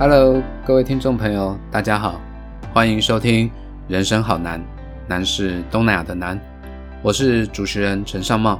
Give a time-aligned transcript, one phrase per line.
[0.00, 2.18] Hello，各位听众朋友，大家好，
[2.72, 3.46] 欢迎收听
[3.86, 4.58] 《人生好难》，
[5.06, 6.40] 难是东南亚的难。
[7.02, 8.58] 我是主持人陈尚茂，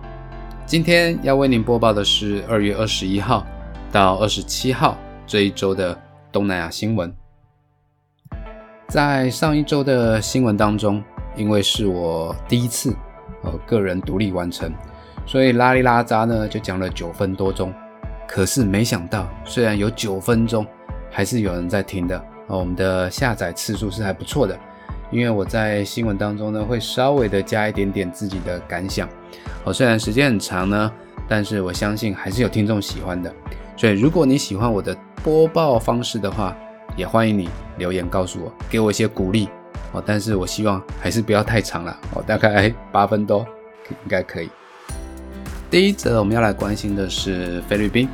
[0.67, 3.47] 今天要为您播报的是二月二十一号
[3.91, 5.99] 到二十七号这一周的
[6.31, 7.11] 东南亚新闻。
[8.89, 11.03] 在上一周的新闻当中，
[11.35, 12.95] 因为是我第一次
[13.45, 14.71] 呃个人独立完成，
[15.25, 17.73] 所以拉里拉扎呢就讲了九分多钟。
[18.29, 20.67] 可是没想到，虽然有九分钟。
[21.11, 24.59] 还是有人在听的哦，我们的下载次数是还不错的。
[25.11, 29.09] 因为我在新闻当中呢，会稍微的加一点点自己的感想
[29.65, 30.93] 哦，虽然时间很长呢，
[31.29, 33.35] 但是我相信还是有听众喜欢的。
[33.77, 36.57] 所以如果你喜欢我的播报方式的话，
[36.97, 39.49] 也欢迎你留言告诉我，给我一些鼓励
[39.91, 40.01] 哦。
[40.07, 43.45] 但是我希望还是不要太长了哦，大概八分多
[43.89, 44.49] 应该可以。
[45.69, 48.09] 第一则我们要来关心的是菲律宾。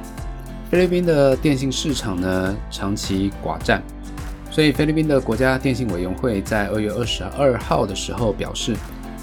[0.68, 3.80] 菲律宾的电信市场呢长期寡占，
[4.50, 8.74] 所以菲律宾的国家电信委员会在二月二十二号的时候表示，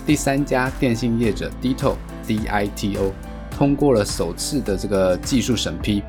[0.06, 3.12] 第三家电信业者 Dito Dito
[3.52, 6.02] 通过了首次的这个技术审批，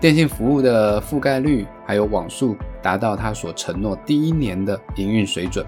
[0.00, 5.64] 电信服务的覆盖率还有网速达到他所承诺第一年的营运水准，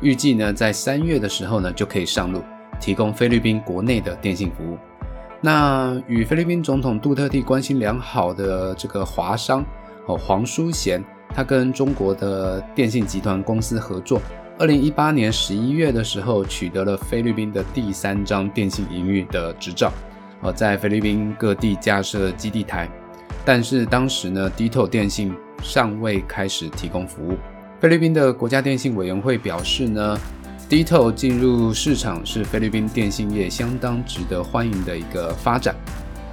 [0.00, 2.42] 预计呢在三月的时候呢就可以上路，
[2.80, 4.78] 提供菲律宾国内的电信服务。
[5.44, 9.62] 那与菲律宾总统杜特地关系良好的这个华商
[10.06, 14.18] 哦黄淑贤，他跟中国的电信集团公司合作，
[14.58, 19.92] 二零一八年十一月的时候取得了菲律宾的第三张电信营运的执照，
[20.40, 22.88] 哦在菲律宾各地架设基地台，
[23.44, 27.36] 但是当时呢，Dito 电信尚未开始提供服务。
[27.80, 30.18] 菲律宾的国家电信委员会表示呢。
[30.68, 35.76] Dito 进入市场是菲律宾电信业相当值得欢迎的一个发展。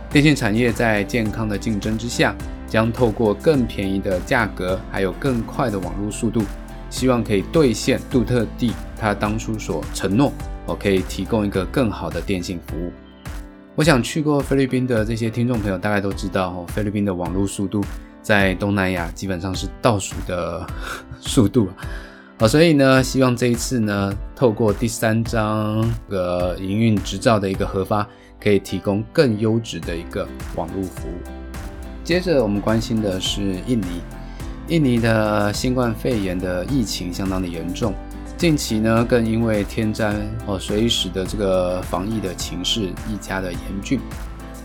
[0.09, 2.33] 电信产业在健康的竞争之下，
[2.65, 6.41] 将透过更便宜的价格，还有更快的网络速度，
[6.89, 10.31] 希望可以兑现杜特地他当初所承诺，
[10.65, 12.91] 我可以提供一个更好的电信服务。
[13.75, 17.83] 我想去过菲律宾的这些听众朋友大概都知道，菲律宾的网络速度
[18.21, 20.65] 在东南亚基本上是倒数的
[21.19, 21.67] 速度。
[22.41, 28.03] 好，所以呢，希望这一次呢，透过第三张个营运执照的一个核发，
[28.43, 31.13] 可以提供更优质的一个网络服务。
[32.03, 33.85] 接着我们关心的是印尼，
[34.69, 37.93] 印尼的新冠肺炎的疫情相当的严重，
[38.39, 40.11] 近期呢，更因为天灾
[40.47, 43.99] 哦，所以使得这个防疫的情势愈加的严峻。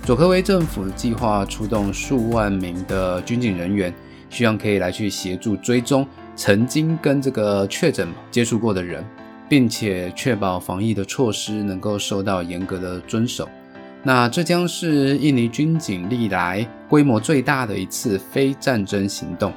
[0.03, 3.95] 佐科威政府计划出动数万名的军警人员，
[4.31, 6.09] 希望可以来去协助追踪。
[6.37, 9.03] 曾经跟这个确诊接触过的人，
[9.49, 13.49] 并且确保防疫的措施能够受到严格的遵守。
[14.03, 19.53] 那这将是印尼军警历来规模最大的一次非战争行动。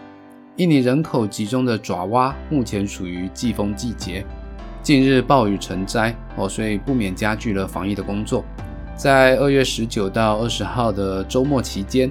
[0.56, 4.26] 印尼人口集中的爪哇目前处于季风季节，
[4.82, 8.44] 近日暴雨成灾哦，所以不免加剧了防疫的工作。
[8.96, 12.10] 在二月十九到二十号的周末期间。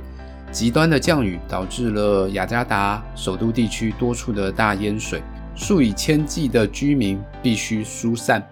[0.50, 5.22] 极端的降雨导致了雅加达首都地区多处的大淹水，
[5.54, 8.42] 数以千计的居民必须疏散。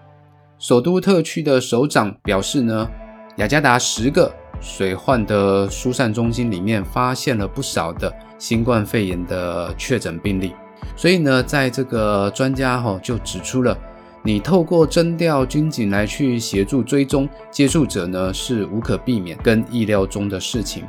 [0.59, 2.89] 首都特区的首长表示呢，
[3.37, 10.53] 雅加达十个水患的疏散中心里面发现了不少的新冠肺炎的确诊病例，
[10.95, 13.77] 所以呢，在这个专家哈就指出了，
[14.23, 20.83] 你透过征调军警来去协助追踪接触者呢，是无可避免跟意料中的事情。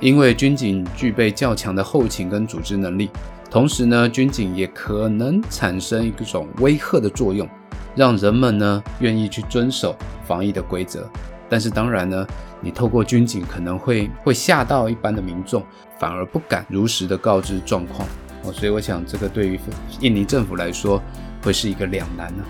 [0.00, 3.10] 因为军警具备较强的后勤跟组织能力，
[3.50, 7.48] 同时呢，军警也可能产生一种威吓的作用，
[7.96, 11.08] 让人们呢愿意去遵守防疫的规则。
[11.48, 12.26] 但是当然呢，
[12.60, 15.64] 你透过军警可能会会吓到一般的民众，
[15.98, 18.06] 反而不敢如实的告知状况
[18.44, 18.52] 哦。
[18.52, 19.58] 所以我想这个对于
[20.00, 21.02] 印尼政府来说
[21.42, 22.44] 会是一个两难呢。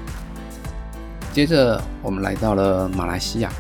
[1.32, 3.50] 接着我们来到了马来西亚。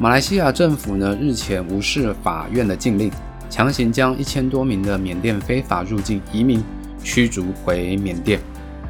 [0.00, 3.12] 马来西亚政府呢日前无视法院的禁令，
[3.50, 6.64] 强行将一千多名的缅甸非法入境移民
[7.04, 8.40] 驱逐回缅甸。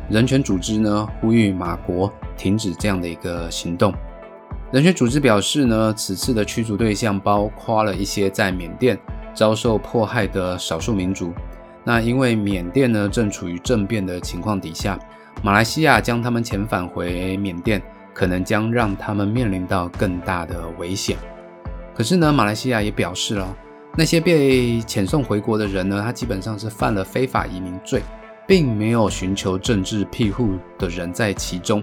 [0.09, 3.93] 人权组织呢呼吁马国停止这样的一个行动。
[4.71, 8.97] 人权组织表示呢，此次的驱逐对象包括了一些在缅甸
[9.35, 11.33] 遭受迫害的少数民族。
[11.83, 14.97] 那因为缅甸呢正处于政变的情况底下，
[15.43, 17.83] 马来西亚将他们遣返回缅甸。
[18.12, 21.17] 可能将让他们面临到更大的危险。
[21.95, 23.57] 可是呢，马来西亚也表示了，
[23.97, 28.03] 那些被遣送回国的人呢，他基本上是犯了非法移民罪，
[28.47, 31.83] 并没有寻求政治庇护的人在其中。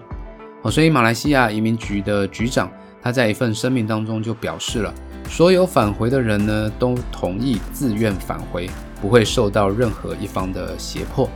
[0.63, 2.71] 哦，所以马来西亚移民局的局长
[3.01, 4.94] 他在一份声明当中就表示了，
[5.29, 8.69] 所有返回的人呢都同意自愿返回，
[9.00, 11.29] 不会受到任何一方的胁迫。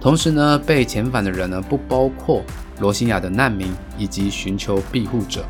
[0.00, 2.42] 同时呢，被遣返的人呢，不包括
[2.80, 5.44] 罗兴亚的难民以及寻求庇护者，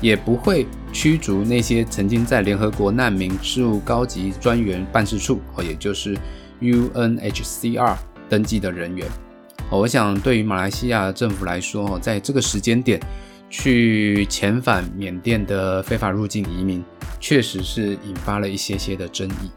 [0.00, 6.16] 也不会驱逐那些曾经在联合国难民事务高级专员办事处，哦，也就是
[6.60, 7.96] UNHCR
[8.28, 9.06] 登记的人员。
[9.70, 13.00] 我想，对于马来西亚政府来说，在这个时间点
[13.48, 16.84] 去遣返缅甸的非法入境移民，
[17.18, 19.50] 确实是引发了一些些的争议。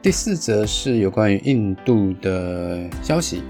[0.00, 3.42] 第四则是有关于印度的消息。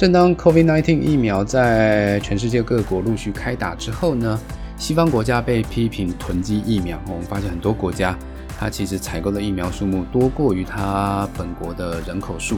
[0.00, 4.40] 正当 COVID-19 疫苗在全世界各国陆续开打之后呢，
[4.78, 6.98] 西方国家被批评囤积疫苗。
[7.06, 8.18] 我们发现很多国家，
[8.58, 12.56] 它其实采购的疫苗数目多过于它本国的人口数，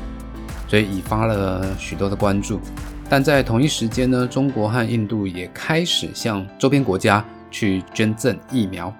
[0.68, 2.60] 所以引发了许多的关注。
[3.08, 8.94] 但在同一时间呢，中国和印度也开始向周边国家去捐赠疫苗。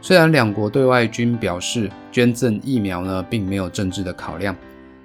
[0.00, 4.54] 虽然两国对外均表示捐赠疫苗呢，并没有政治的考量，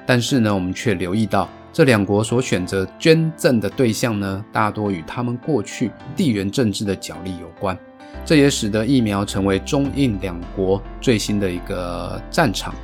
[0.06, 7.76] 但是呢，我们却留意到这两国所选择捐赠的对象呢，大多与他们过去地缘政治的角力有关。
[8.24, 12.76] 这也使得疫苗成为中印两国最新的一个战场。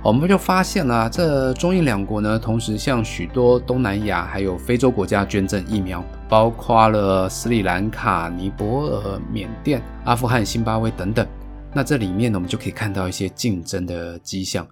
[0.00, 11.26] 我们就发现了，这中印两国呢，同时向许多东南亚还有非洲国家捐赠疫苗，包括了斯里兰卡、尼泊尔、缅甸、阿富汗、辛巴威等等。
[11.74, 14.64] 那这里面呢，我们就可以看到一些竞争的迹象。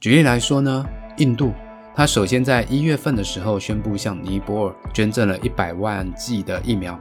[0.00, 0.84] 举例来说呢，
[1.18, 1.52] 印度
[1.94, 6.98] 他首先在一月份的时候宣布向尼泊尔捐赠了一百万剂的疫苗。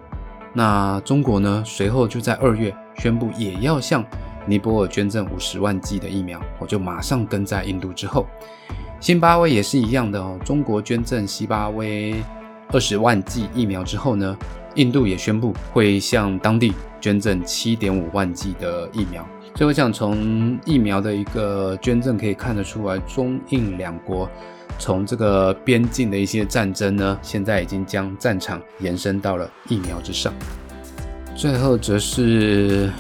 [0.54, 4.04] 那中国呢，随后就在二月宣布也要向
[4.46, 8.26] 尼泊尔捐赠五十万剂的疫苗，我就马上跟在印度之后。
[9.00, 12.16] 辛巴威也是一样的哦，中国捐赠西巴威
[12.74, 14.38] 二十万剂疫苗之后呢，
[14.76, 19.26] 印度也宣布会向当地捐赠七点五万剂的疫苗。
[19.56, 24.30] 所以我想从疫苗的一个捐赠可以看得出来，中印两国
[24.78, 30.34] 从这个边境的一些战争呢，现在已经将战场延伸到了疫苗之上。
[31.36, 32.92] 最后则是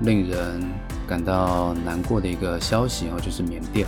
[0.00, 0.62] 令人
[1.06, 3.86] 感到难过的一个消息哦，就是缅甸，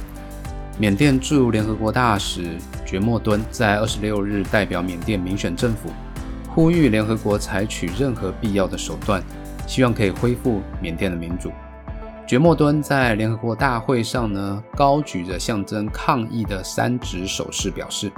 [0.78, 5.90] 缅甸驻联合国大使觉莫敦在二十六日代表缅甸民选政府，
[6.48, 9.22] 呼吁联合国采取任何必要的手段，
[9.66, 11.50] 希望可以恢复缅甸的民主。
[12.30, 18.08] 觉莫敦在联合国大会上呢，高举着象征抗议的三指手势，表示：“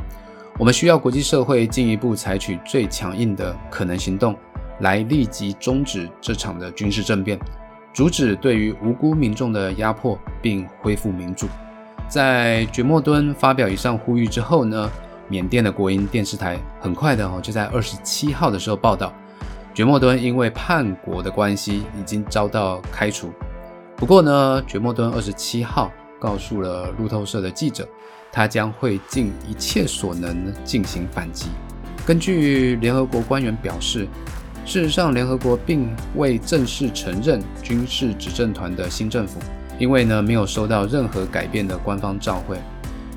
[0.60, 4.36] 我们需要国际社会进一步采取最强硬的可能行动，
[4.80, 7.40] 来立即终止这场的军事政变，
[7.94, 11.46] 阻止对于无辜民众的压迫，并恢复民主。”
[12.06, 14.90] 在觉莫敦发表以上呼吁之后呢，
[15.26, 19.10] 缅甸的国营电视台很快的哦，就在二十七号的时候报道，
[19.72, 23.32] 觉莫敦因为叛国的关系已经遭到开除。
[23.96, 27.88] 不过呢，觉莫敦二十七号告诉了路透社的记者，
[28.32, 31.46] 他将会尽一切所能进行反击。
[32.04, 34.08] 根据联合国官员表示，
[34.64, 39.38] 事实上，联合国并未正式承认军事执政团的新政府，
[39.78, 42.58] 因为呢没有收到任何改变的官方照会。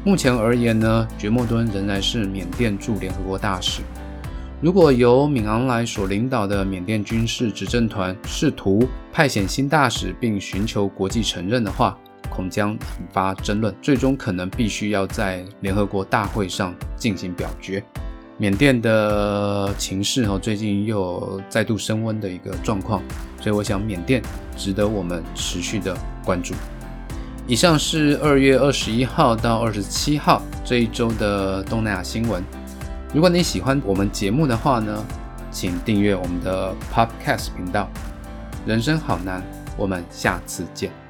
[0.04, 3.82] 目前而言呢，觉莫敦仍然是缅甸驻联合国大使。
[4.66, 8.84] 如果由敏昂莱所领导的缅甸军事执政团试图
[9.14, 11.96] 派遣新大使并寻求国际承认的话，
[12.32, 12.80] 恐将引
[13.14, 17.84] 发争论，最终可能必须要在联合国大会上进行表决。
[18.40, 23.04] 缅甸的情势哈，最近又再度升温的一个状况，
[23.40, 24.20] 所以我想缅甸
[24.58, 26.56] 值得我们持续的关注。
[27.46, 32.44] 以上是二月二十一号到二十七号这一周的东南亚新闻。
[33.16, 35.02] 如果你喜欢我们节目的话呢，
[35.50, 37.88] 请订阅我们的 Podcast 频道。
[38.66, 39.42] 人生好难，
[39.78, 41.05] 我们下次见。